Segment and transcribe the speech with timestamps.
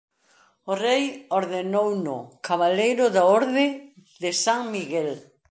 [0.71, 1.03] O rei
[1.39, 2.17] ordenouno
[2.47, 3.65] cabaleiro da orde
[4.21, 5.09] de San Miguel.